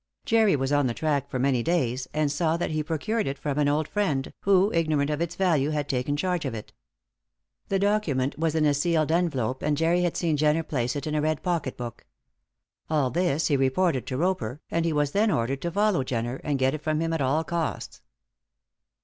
Jerry 0.25 0.55
was 0.55 0.71
on 0.71 0.87
the 0.87 0.95
track 0.95 1.29
for 1.29 1.37
many 1.37 1.61
days, 1.61 2.07
and 2.11 2.31
saw 2.31 2.57
that 2.57 2.71
he 2.71 2.81
procured 2.81 3.27
it 3.27 3.37
from 3.37 3.59
an 3.59 3.67
old 3.67 3.87
friend, 3.87 4.33
who, 4.39 4.71
ignorant 4.73 5.11
of 5.11 5.21
its 5.21 5.35
value, 5.35 5.69
had 5.69 5.87
taken 5.87 6.17
charge 6.17 6.43
of 6.43 6.55
it. 6.55 6.73
The 7.67 7.77
document 7.77 8.35
was 8.39 8.55
in 8.55 8.65
a 8.65 8.73
sealed 8.73 9.11
envelope, 9.11 9.61
and 9.61 9.77
Jerry 9.77 10.01
had 10.01 10.17
seen 10.17 10.37
Jenner 10.37 10.63
place 10.63 10.95
it 10.95 11.05
in 11.05 11.13
a 11.13 11.21
red 11.21 11.43
pocket 11.43 11.77
book. 11.77 12.07
All 12.89 13.11
this 13.11 13.45
he 13.45 13.55
reported 13.55 14.07
to 14.07 14.17
Roper, 14.17 14.59
and 14.71 14.85
he 14.85 14.91
was 14.91 15.11
then 15.11 15.29
ordered 15.29 15.61
to 15.61 15.71
follow 15.71 16.03
Jenner, 16.03 16.41
and 16.43 16.57
get 16.57 16.73
it 16.73 16.81
from 16.81 16.99
him 16.99 17.13
at 17.13 17.21
all 17.21 17.43
costs. 17.43 18.01